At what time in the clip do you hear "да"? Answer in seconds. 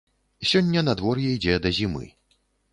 1.69-1.75